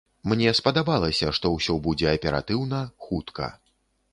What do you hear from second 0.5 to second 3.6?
спадабалася, што ўсё будзе аператыўна, хутка.